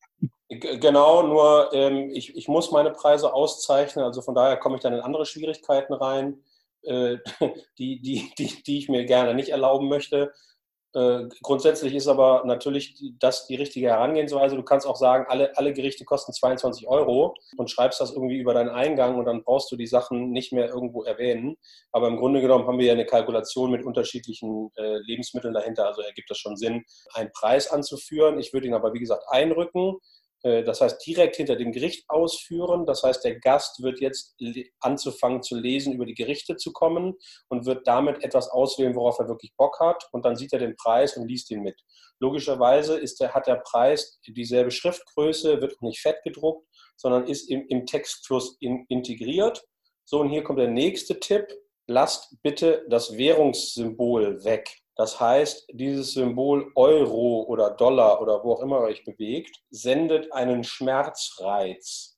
[0.50, 4.04] Genau, nur ähm, ich, ich muss meine Preise auszeichnen.
[4.04, 6.42] Also von daher komme ich dann in andere Schwierigkeiten rein,
[6.88, 7.18] äh,
[7.78, 10.34] die, die, die, die ich mir gerne nicht erlauben möchte.
[10.94, 14.56] Äh, grundsätzlich ist aber natürlich das die richtige Herangehensweise.
[14.56, 18.54] Du kannst auch sagen, alle, alle Gerichte kosten 22 Euro und schreibst das irgendwie über
[18.54, 21.58] deinen Eingang und dann brauchst du die Sachen nicht mehr irgendwo erwähnen.
[21.92, 25.86] Aber im Grunde genommen haben wir ja eine Kalkulation mit unterschiedlichen äh, Lebensmitteln dahinter.
[25.86, 28.40] Also ergibt das schon Sinn, einen Preis anzuführen.
[28.40, 29.98] Ich würde ihn aber, wie gesagt, einrücken
[30.44, 32.86] das heißt, direkt hinter dem Gericht ausführen.
[32.86, 34.36] Das heißt, der Gast wird jetzt
[34.80, 37.16] anzufangen zu lesen, über die Gerichte zu kommen
[37.50, 40.08] und wird damit etwas auswählen, worauf er wirklich Bock hat.
[40.12, 41.80] Und dann sieht er den Preis und liest ihn mit.
[42.20, 47.50] Logischerweise ist der, hat der Preis dieselbe Schriftgröße, wird auch nicht fett gedruckt, sondern ist
[47.50, 49.64] im, im Textfluss in, integriert.
[50.06, 51.48] So, und hier kommt der nächste Tipp.
[51.88, 54.70] Lasst bitte das Währungssymbol weg.
[54.98, 60.64] Das heißt, dieses Symbol Euro oder Dollar oder wo auch immer euch bewegt, sendet einen
[60.64, 62.18] Schmerzreiz.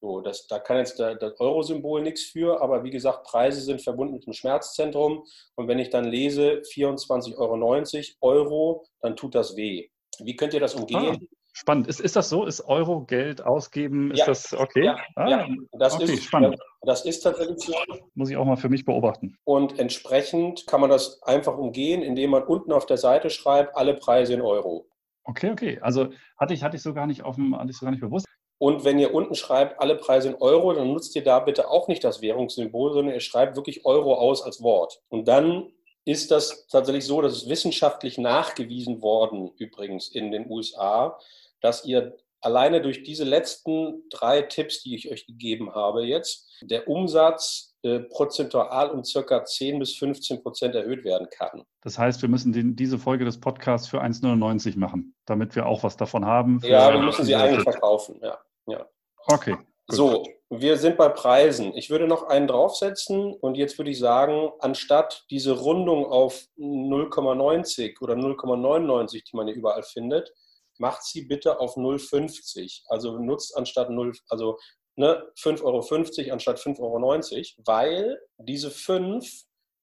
[0.00, 4.14] So, das, da kann jetzt das Euro-Symbol nichts für, aber wie gesagt, Preise sind verbunden
[4.14, 5.24] mit dem Schmerzzentrum.
[5.56, 9.88] Und wenn ich dann lese 24,90 Euro, Euro, dann tut das weh.
[10.20, 11.28] Wie könnt ihr das umgehen?
[11.58, 11.88] Spannend.
[11.88, 12.46] Ist, ist das so?
[12.46, 14.12] Ist Euro Geld ausgeben?
[14.12, 14.84] Ist ja, das okay?
[14.84, 15.48] Ja, ah, ja.
[15.72, 16.56] Das, okay, ist, spannend.
[16.82, 17.74] das ist tatsächlich so.
[18.14, 19.36] Muss ich auch mal für mich beobachten.
[19.42, 23.94] Und entsprechend kann man das einfach umgehen, indem man unten auf der Seite schreibt, alle
[23.94, 24.86] Preise in Euro.
[25.24, 25.80] Okay, okay.
[25.82, 28.02] Also hatte ich, hatte ich so gar nicht auf dem, hatte ich so gar nicht
[28.02, 28.26] bewusst.
[28.58, 31.88] Und wenn ihr unten schreibt, alle Preise in Euro, dann nutzt ihr da bitte auch
[31.88, 35.00] nicht das Währungssymbol, sondern ihr schreibt wirklich Euro aus als Wort.
[35.08, 35.72] Und dann
[36.04, 41.18] ist das tatsächlich so, dass es wissenschaftlich nachgewiesen worden, übrigens in den USA,
[41.60, 46.88] dass ihr alleine durch diese letzten drei Tipps, die ich euch gegeben habe jetzt, der
[46.88, 51.62] Umsatz äh, prozentual um circa 10 bis 15 Prozent erhöht werden kann.
[51.82, 55.82] Das heißt, wir müssen den, diese Folge des Podcasts für 1,99 machen, damit wir auch
[55.82, 56.60] was davon haben.
[56.64, 58.38] Ja, wir müssen sie eigentlich verkaufen, ja.
[58.66, 58.86] ja.
[59.26, 59.52] Okay.
[59.52, 59.96] Gut.
[59.96, 61.72] So, wir sind bei Preisen.
[61.74, 68.00] Ich würde noch einen draufsetzen und jetzt würde ich sagen, anstatt diese Rundung auf 0,90
[68.00, 70.32] oder 0,99, die man hier überall findet,
[70.78, 72.82] macht sie bitte auf 0,50.
[72.88, 74.58] Also nutzt anstatt 0, also
[74.96, 79.26] ne, 5,50 Euro anstatt 5,90 Euro, weil diese 5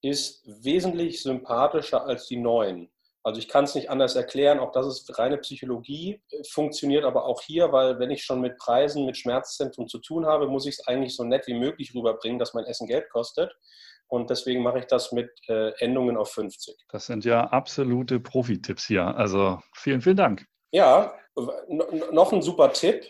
[0.01, 2.89] ist wesentlich sympathischer als die 9.
[3.23, 7.41] Also ich kann es nicht anders erklären, auch das ist reine Psychologie, funktioniert aber auch
[7.41, 10.87] hier, weil wenn ich schon mit Preisen, mit Schmerzzentrum zu tun habe, muss ich es
[10.87, 13.51] eigentlich so nett wie möglich rüberbringen, dass mein Essen Geld kostet.
[14.07, 16.75] Und deswegen mache ich das mit äh, Endungen auf 50.
[16.89, 19.05] Das sind ja absolute Profi-Tipps hier.
[19.17, 20.45] Also vielen, vielen Dank.
[20.75, 21.13] Ja,
[22.11, 23.05] noch ein super Tipp,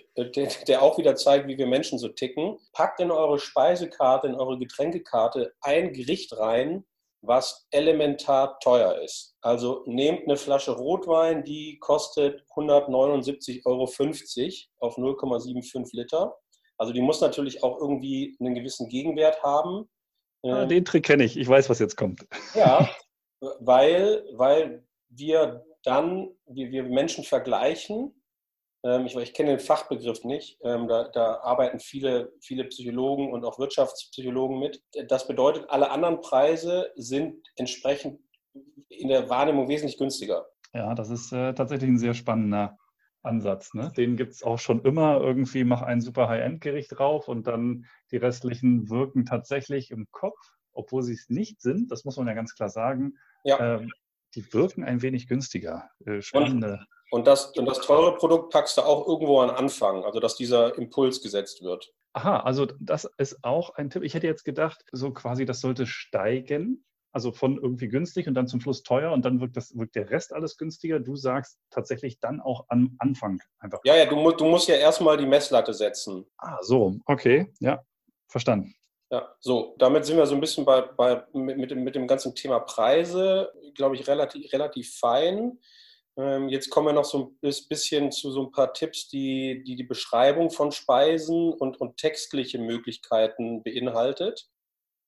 [0.68, 2.60] der auch wieder zeigt, wie wir Menschen so ticken.
[2.74, 6.86] Packt in eure Speisekarte, in eure Getränkekarte ein Gericht rein,
[7.22, 9.36] was elementar teuer ist.
[9.42, 16.38] Also nehmt eine Flasche Rotwein, die kostet 179,50 Euro auf 0,75 Liter.
[16.78, 19.90] Also die muss natürlich auch irgendwie einen gewissen Gegenwert haben.
[20.44, 21.36] Ah, ähm, den Trick kenne ich.
[21.36, 22.28] Ich weiß, was jetzt kommt.
[22.54, 22.88] Ja,
[23.60, 28.14] weil, weil wir dann, wie wir Menschen vergleichen,
[28.84, 33.44] ähm, ich, ich kenne den Fachbegriff nicht, ähm, da, da, arbeiten viele, viele Psychologen und
[33.44, 34.82] auch Wirtschaftspsychologen mit.
[35.08, 38.20] Das bedeutet, alle anderen Preise sind entsprechend
[38.90, 40.46] in der Wahrnehmung wesentlich günstiger.
[40.74, 42.78] Ja, das ist äh, tatsächlich ein sehr spannender
[43.24, 43.74] Ansatz.
[43.74, 43.92] Ne?
[43.98, 45.20] Den gibt es auch schon immer.
[45.20, 50.38] Irgendwie mach ein super High-End-Gericht drauf und dann die restlichen wirken tatsächlich im Kopf,
[50.74, 51.92] obwohl sie es nicht sind.
[51.92, 53.14] Das muss man ja ganz klar sagen.
[53.44, 53.78] Ja.
[53.78, 53.92] Ähm,
[54.36, 55.90] die wirken ein wenig günstiger.
[56.06, 56.80] Äh, spannende.
[57.12, 60.36] Und, und, das, und das teure Produkt packst du auch irgendwo an Anfang, also dass
[60.36, 61.92] dieser Impuls gesetzt wird.
[62.14, 64.04] Aha, also das ist auch ein Tipp.
[64.04, 66.86] Ich hätte jetzt gedacht, so quasi, das sollte steigen.
[67.12, 70.10] Also von irgendwie günstig und dann zum Schluss teuer und dann wirkt, das, wirkt der
[70.10, 71.00] Rest alles günstiger.
[71.00, 73.80] Du sagst tatsächlich dann auch am Anfang einfach.
[73.86, 76.26] Ja, ja, du, du musst ja erstmal die Messlatte setzen.
[76.38, 77.82] Ah, so, okay, ja,
[78.28, 78.76] verstanden.
[79.12, 82.34] Ja, so, damit sind wir so ein bisschen bei, bei, mit, dem, mit dem ganzen
[82.34, 85.60] Thema Preise, glaube ich, relativ, relativ fein.
[86.18, 89.76] Ähm, jetzt kommen wir noch so ein bisschen zu so ein paar Tipps, die die,
[89.76, 94.50] die Beschreibung von Speisen und, und textliche Möglichkeiten beinhaltet.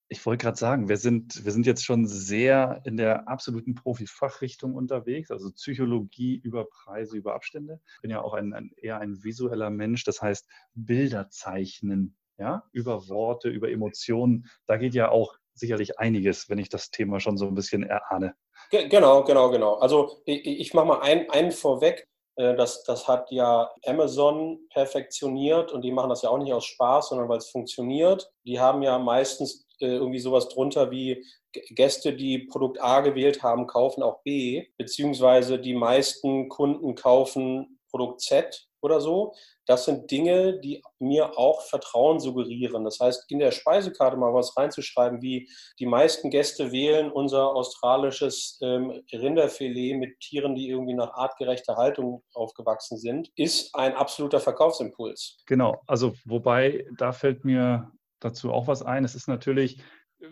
[0.10, 4.74] Ich wollte gerade sagen, wir sind, wir sind jetzt schon sehr in der absoluten Profi-Fachrichtung
[4.74, 7.82] unterwegs, also Psychologie über Preise, über Abstände.
[7.96, 12.64] Ich bin ja auch ein, ein, eher ein visueller Mensch, das heißt Bilder zeichnen, ja,
[12.72, 14.50] über Worte, über Emotionen.
[14.66, 18.36] Da geht ja auch sicherlich einiges, wenn ich das Thema schon so ein bisschen erahne.
[18.72, 19.76] Genau, genau, genau.
[19.76, 22.08] Also ich, ich mache mal einen, einen vorweg.
[22.36, 26.66] Äh, das, das hat ja Amazon perfektioniert und die machen das ja auch nicht aus
[26.66, 28.30] Spaß, sondern weil es funktioniert.
[28.46, 33.68] Die haben ja meistens äh, irgendwie sowas drunter wie Gäste, die Produkt A gewählt haben,
[33.68, 39.34] kaufen auch B, beziehungsweise die meisten Kunden kaufen Produkt Z oder so.
[39.66, 42.84] Das sind Dinge, die mir auch Vertrauen suggerieren.
[42.84, 48.60] Das heißt, in der Speisekarte mal was reinzuschreiben, wie die meisten Gäste wählen unser australisches
[48.62, 55.38] ähm, Rinderfilet mit Tieren, die irgendwie nach artgerechter Haltung aufgewachsen sind, ist ein absoluter Verkaufsimpuls.
[55.48, 59.04] Genau, also wobei da fällt mir dazu auch was ein.
[59.06, 59.82] Es ist natürlich,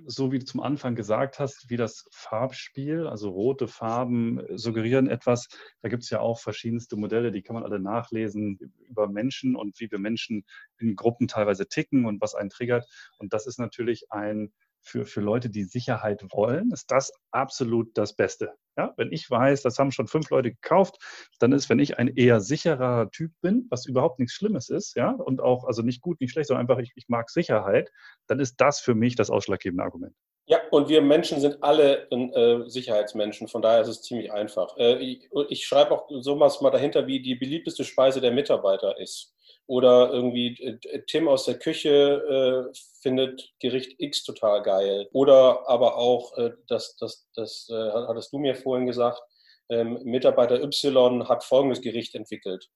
[0.06, 5.48] so wie du zum Anfang gesagt hast, wie das Farbspiel, also rote Farben suggerieren etwas.
[5.82, 9.80] Da gibt es ja auch verschiedenste Modelle, die kann man alle nachlesen über Menschen und
[9.80, 10.46] wie wir Menschen
[10.80, 12.88] in Gruppen teilweise ticken und was einen triggert.
[13.20, 14.52] Und das ist natürlich ein
[14.86, 18.54] für, für Leute, die Sicherheit wollen, ist das absolut das Beste.
[18.78, 20.98] Ja, wenn ich weiß, das haben schon fünf Leute gekauft,
[21.40, 25.12] dann ist, wenn ich ein eher sicherer Typ bin, was überhaupt nichts Schlimmes ist, ja,
[25.12, 27.90] und auch, also nicht gut, nicht schlecht, sondern einfach, ich, ich mag Sicherheit,
[28.28, 30.16] dann ist das für mich das ausschlaggebende Argument.
[30.48, 34.78] Ja, und wir Menschen sind alle äh, Sicherheitsmenschen, von daher ist es ziemlich einfach.
[34.78, 39.35] Äh, ich, ich schreibe auch sowas mal dahinter, wie die beliebteste Speise der Mitarbeiter ist.
[39.68, 45.08] Oder irgendwie äh, Tim aus der Küche äh, findet Gericht X total geil.
[45.12, 49.22] Oder aber auch, äh, das, das, das äh, hattest du mir vorhin gesagt,
[49.70, 52.70] ähm, Mitarbeiter Y hat folgendes Gericht entwickelt.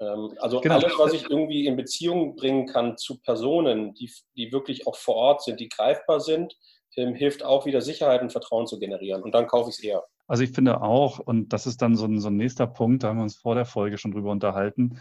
[0.00, 0.76] Ähm, also genau.
[0.76, 5.16] alles, was ich irgendwie in Beziehung bringen kann zu Personen, die, die wirklich auch vor
[5.16, 6.56] Ort sind, die greifbar sind,
[6.96, 9.22] ähm, hilft auch wieder Sicherheit und Vertrauen zu generieren.
[9.22, 10.04] Und dann kaufe ich es eher.
[10.28, 13.08] Also ich finde auch, und das ist dann so ein, so ein nächster Punkt, da
[13.08, 15.00] haben wir uns vor der Folge schon drüber unterhalten,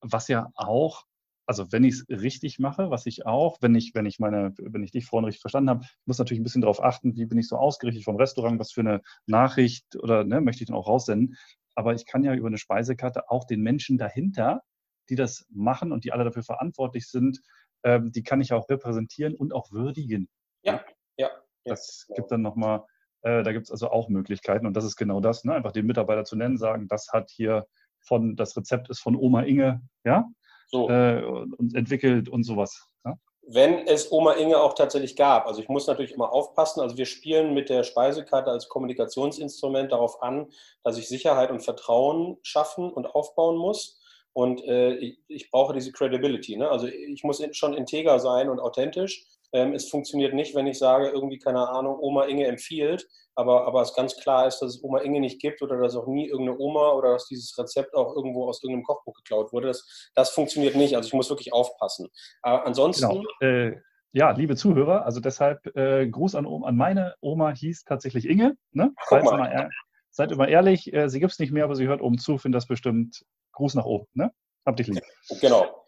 [0.00, 1.04] was ja auch,
[1.46, 4.82] also wenn ich es richtig mache, was ich auch, wenn ich, wenn ich meine, wenn
[4.82, 7.48] ich dich vorhin richtig verstanden habe, muss natürlich ein bisschen darauf achten, wie bin ich
[7.48, 11.36] so ausgerichtet vom Restaurant, was für eine Nachricht oder ne, möchte ich dann auch raussenden.
[11.74, 14.62] Aber ich kann ja über eine Speisekarte auch den Menschen dahinter,
[15.08, 17.40] die das machen und die alle dafür verantwortlich sind,
[17.82, 20.28] ähm, die kann ich auch repräsentieren und auch würdigen.
[20.62, 20.84] Ja,
[21.16, 21.30] ja.
[21.64, 22.84] Das ja, gibt dann nochmal,
[23.22, 25.54] äh, da gibt es also auch Möglichkeiten und das ist genau das, ne?
[25.54, 27.66] einfach den Mitarbeiter zu nennen, sagen, das hat hier
[28.00, 30.28] von, das Rezept ist von Oma Inge, ja,
[30.68, 30.88] so.
[30.88, 32.88] äh, und entwickelt und sowas.
[33.04, 33.16] Ja?
[33.42, 35.46] Wenn es Oma Inge auch tatsächlich gab.
[35.46, 36.80] Also ich muss natürlich immer aufpassen.
[36.80, 40.48] Also wir spielen mit der Speisekarte als Kommunikationsinstrument darauf an,
[40.84, 44.00] dass ich Sicherheit und Vertrauen schaffen und aufbauen muss.
[44.32, 46.56] Und äh, ich, ich, brauche diese Credibility.
[46.56, 46.68] Ne?
[46.70, 49.26] Also ich muss schon integer sein und authentisch.
[49.52, 53.82] Ähm, es funktioniert nicht, wenn ich sage, irgendwie, keine Ahnung, Oma Inge empfiehlt, aber, aber
[53.82, 56.58] es ganz klar ist, dass es Oma Inge nicht gibt oder dass auch nie irgendeine
[56.58, 59.68] Oma oder dass dieses Rezept auch irgendwo aus irgendeinem Kochbuch geklaut wurde.
[59.68, 60.96] Das, das funktioniert nicht.
[60.96, 62.08] Also ich muss wirklich aufpassen.
[62.42, 63.08] Aber ansonsten.
[63.08, 63.24] Genau.
[63.40, 63.76] Äh,
[64.12, 68.56] ja, liebe Zuhörer, also deshalb äh, Gruß an, an meine Oma hieß tatsächlich Inge.
[68.72, 68.92] Ne?
[69.08, 69.68] Seid, immer,
[70.10, 72.56] seid immer ehrlich, äh, sie gibt es nicht mehr, aber sie hört oben zu, finde
[72.56, 74.06] das bestimmt Gruß nach oben.
[74.14, 74.32] Ne?
[74.66, 75.02] Hab dich lieb.
[75.40, 75.79] Genau.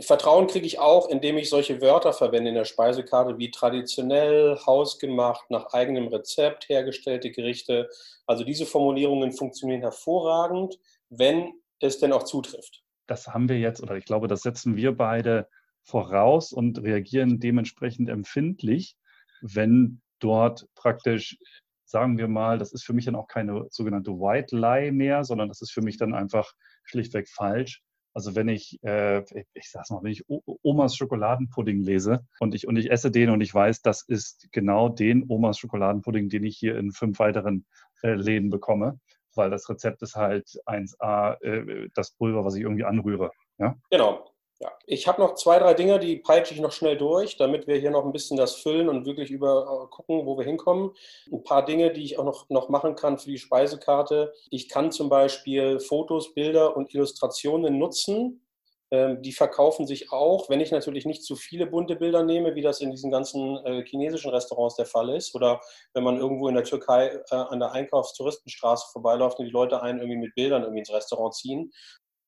[0.00, 5.50] Vertrauen kriege ich auch, indem ich solche Wörter verwende in der Speisekarte wie traditionell, hausgemacht,
[5.50, 7.88] nach eigenem Rezept hergestellte Gerichte.
[8.26, 10.78] Also diese Formulierungen funktionieren hervorragend,
[11.10, 12.82] wenn es denn auch zutrifft.
[13.06, 15.48] Das haben wir jetzt, oder ich glaube, das setzen wir beide
[15.82, 18.96] voraus und reagieren dementsprechend empfindlich.
[19.42, 21.36] wenn dort praktisch,
[21.84, 25.48] sagen wir mal, das ist für mich dann auch keine sogenannte White Lie mehr, sondern
[25.48, 26.52] das ist für mich dann einfach
[26.84, 27.82] schlichtweg falsch.
[28.14, 29.22] Also wenn ich, äh,
[29.54, 30.24] ich sag's mal, wenn ich
[30.62, 34.88] Omas Schokoladenpudding lese und ich, und ich esse den und ich weiß, das ist genau
[34.88, 37.66] den Omas Schokoladenpudding, den ich hier in fünf weiteren
[38.02, 39.00] äh, Läden bekomme,
[39.34, 43.30] weil das Rezept ist halt 1a, äh, das Pulver, was ich irgendwie anrühre.
[43.58, 43.76] Ja?
[43.90, 44.31] Genau.
[44.62, 44.70] Ja.
[44.86, 47.90] Ich habe noch zwei, drei Dinge, die peitsche ich noch schnell durch, damit wir hier
[47.90, 50.92] noch ein bisschen das füllen und wirklich über äh, gucken, wo wir hinkommen.
[51.32, 54.32] Ein paar Dinge, die ich auch noch, noch machen kann für die Speisekarte.
[54.50, 58.46] Ich kann zum Beispiel Fotos, Bilder und Illustrationen nutzen.
[58.92, 62.60] Ähm, die verkaufen sich auch, wenn ich natürlich nicht zu viele bunte Bilder nehme, wie
[62.60, 65.34] das in diesen ganzen äh, chinesischen Restaurants der Fall ist.
[65.34, 65.60] Oder
[65.94, 69.98] wenn man irgendwo in der Türkei äh, an der Einkaufstouristenstraße vorbeiläuft und die Leute einen
[69.98, 71.72] irgendwie mit Bildern irgendwie ins Restaurant ziehen.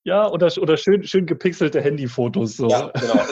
[0.04, 2.58] Ja, oder, oder schön, schön gepixelte Handyfotos.
[2.58, 2.68] So.
[2.68, 3.24] Ja, genau.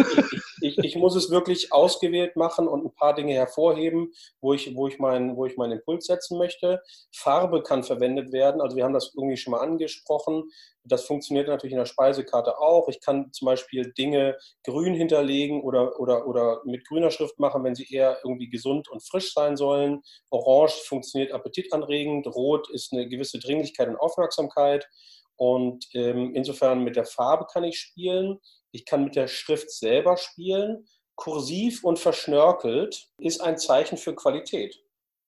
[0.62, 4.74] Ich, ich, ich, muss es wirklich ausgewählt machen und ein paar Dinge hervorheben, wo ich,
[4.74, 6.80] wo, ich mein, wo ich meinen Impuls setzen möchte.
[7.14, 8.62] Farbe kann verwendet werden.
[8.62, 10.44] Also wir haben das irgendwie schon mal angesprochen.
[10.85, 12.88] Das funktioniert natürlich in der Speisekarte auch.
[12.88, 17.74] Ich kann zum Beispiel Dinge grün hinterlegen oder, oder, oder mit grüner Schrift machen, wenn
[17.74, 20.00] sie eher irgendwie gesund und frisch sein sollen.
[20.30, 22.26] Orange funktioniert appetitanregend.
[22.28, 24.88] Rot ist eine gewisse Dringlichkeit und Aufmerksamkeit.
[25.37, 28.38] Und ähm, insofern mit der Farbe kann ich spielen.
[28.71, 30.87] Ich kann mit der Schrift selber spielen.
[31.14, 34.83] Kursiv und verschnörkelt ist ein Zeichen für Qualität.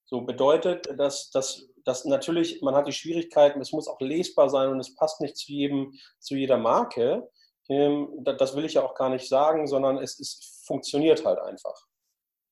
[0.06, 4.70] So bedeutet, dass, dass, dass natürlich, man hat die Schwierigkeiten, es muss auch lesbar sein
[4.70, 7.28] und es passt nicht zu jedem, zu jeder Marke.
[7.68, 11.74] Ähm, das will ich ja auch gar nicht sagen, sondern es, es funktioniert halt einfach.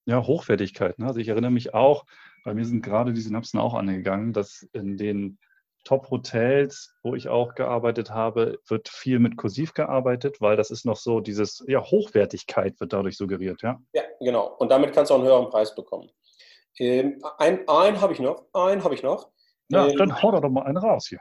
[0.07, 0.99] Ja, Hochwertigkeit.
[0.99, 1.07] Ne?
[1.07, 2.05] Also ich erinnere mich auch,
[2.45, 5.39] bei mir sind gerade die Synapsen auch angegangen, dass in den
[5.85, 10.97] Top-Hotels, wo ich auch gearbeitet habe, wird viel mit Kursiv gearbeitet, weil das ist noch
[10.97, 13.81] so dieses, ja, Hochwertigkeit wird dadurch suggeriert, ja?
[13.93, 14.55] Ja, genau.
[14.59, 16.11] Und damit kannst du auch einen höheren Preis bekommen.
[16.79, 19.31] Ähm, ein ein habe ich noch, einen habe ich noch.
[19.69, 21.21] Ja, ähm, dann hau doch mal einen raus hier.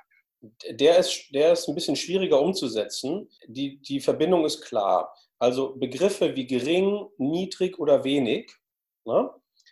[0.71, 3.29] Der ist, der ist ein bisschen schwieriger umzusetzen.
[3.47, 5.13] Die, die Verbindung ist klar.
[5.37, 8.51] Also Begriffe wie gering, niedrig oder wenig
[9.05, 9.29] ne,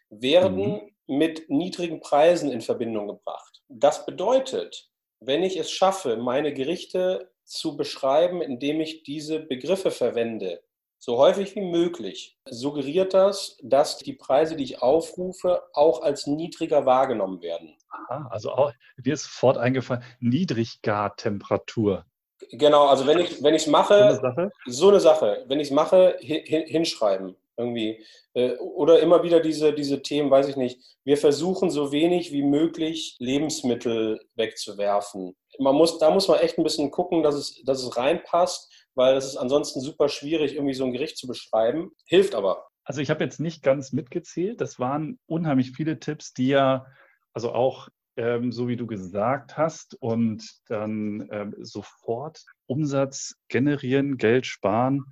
[0.09, 3.48] werden mhm mit niedrigen Preisen in Verbindung gebracht.
[3.71, 10.63] Das bedeutet, wenn ich es schaffe, meine Gerichte zu beschreiben, indem ich diese Begriffe verwende,
[10.97, 16.85] so häufig wie möglich, suggeriert das, dass die Preise, die ich aufrufe, auch als niedriger
[16.87, 17.77] wahrgenommen werden.
[17.89, 22.05] Aha, also auch, mir ist sofort eingefallen, Niedriggartemperatur.
[22.51, 25.73] Genau, also wenn ich es mache, so eine Sache, so eine Sache wenn ich es
[25.73, 28.03] mache, hinschreiben irgendwie.
[28.33, 32.41] Äh, oder immer wieder diese, diese Themen, weiß ich nicht, wir versuchen so wenig wie
[32.41, 35.35] möglich Lebensmittel wegzuwerfen.
[35.59, 39.15] Man muss, da muss man echt ein bisschen gucken, dass es, dass es reinpasst, weil
[39.17, 41.91] es ist ansonsten super schwierig, irgendwie so ein Gericht zu beschreiben.
[42.05, 42.65] Hilft aber.
[42.83, 44.61] Also ich habe jetzt nicht ganz mitgezählt.
[44.61, 46.85] Das waren unheimlich viele Tipps, die ja,
[47.33, 54.45] also auch ähm, so wie du gesagt hast, und dann ähm, sofort Umsatz generieren, Geld
[54.45, 55.05] sparen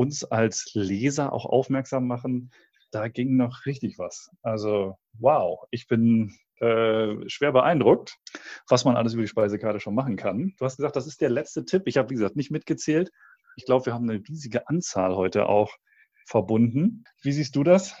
[0.00, 2.50] uns als Leser auch aufmerksam machen,
[2.90, 4.30] da ging noch richtig was.
[4.40, 8.16] Also wow, ich bin äh, schwer beeindruckt,
[8.66, 10.54] was man alles über die Speisekarte schon machen kann.
[10.58, 11.82] Du hast gesagt, das ist der letzte Tipp.
[11.84, 13.10] Ich habe, wie gesagt, nicht mitgezählt.
[13.56, 15.70] Ich glaube, wir haben eine riesige Anzahl heute auch
[16.24, 17.04] verbunden.
[17.20, 17.94] Wie siehst du das?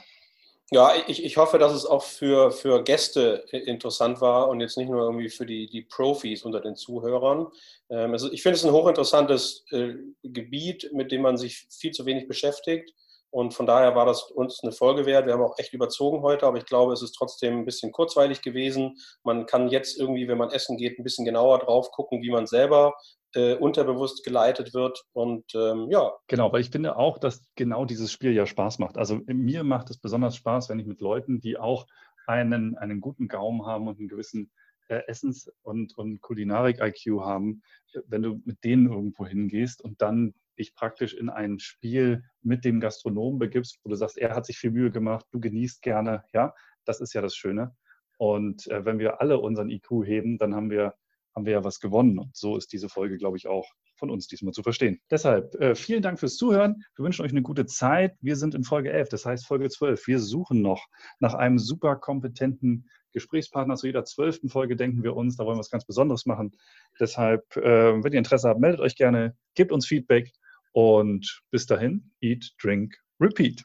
[0.72, 4.88] Ja, ich, ich hoffe, dass es auch für, für Gäste interessant war und jetzt nicht
[4.88, 7.48] nur irgendwie für die, die Profis unter den Zuhörern.
[7.88, 12.06] Ähm, also ich finde es ein hochinteressantes äh, Gebiet, mit dem man sich viel zu
[12.06, 12.94] wenig beschäftigt.
[13.30, 15.26] Und von daher war das uns eine Folge wert.
[15.26, 18.42] Wir haben auch echt überzogen heute, aber ich glaube, es ist trotzdem ein bisschen kurzweilig
[18.42, 18.96] gewesen.
[19.22, 22.46] Man kann jetzt irgendwie, wenn man essen geht, ein bisschen genauer drauf gucken, wie man
[22.46, 22.94] selber
[23.34, 25.04] äh, unterbewusst geleitet wird.
[25.12, 26.12] Und ähm, ja.
[26.26, 28.98] Genau, weil ich finde auch, dass genau dieses Spiel ja Spaß macht.
[28.98, 31.86] Also mir macht es besonders Spaß, wenn ich mit Leuten, die auch
[32.26, 34.50] einen, einen guten Gaumen haben und einen gewissen
[34.88, 37.62] äh, Essens- und, und Kulinarik-IQ haben,
[38.06, 42.78] wenn du mit denen irgendwo hingehst und dann dich praktisch in ein Spiel mit dem
[42.78, 46.54] Gastronomen begibst, wo du sagst, er hat sich viel Mühe gemacht, du genießt gerne, ja,
[46.84, 47.74] das ist ja das Schöne.
[48.18, 50.94] Und äh, wenn wir alle unseren IQ heben, dann haben wir
[51.34, 52.18] haben wir ja was gewonnen.
[52.18, 55.00] Und so ist diese Folge, glaube ich, auch von uns diesmal zu verstehen.
[55.10, 56.82] Deshalb äh, vielen Dank fürs Zuhören.
[56.96, 58.16] Wir wünschen euch eine gute Zeit.
[58.20, 60.06] Wir sind in Folge 11, das heißt Folge 12.
[60.06, 60.86] Wir suchen noch
[61.18, 63.76] nach einem super kompetenten Gesprächspartner.
[63.76, 66.52] Zu jeder zwölften Folge denken wir uns, da wollen wir was ganz Besonderes machen.
[66.98, 70.32] Deshalb, äh, wenn ihr Interesse habt, meldet euch gerne, gebt uns Feedback
[70.72, 73.64] und bis dahin, eat, drink, repeat.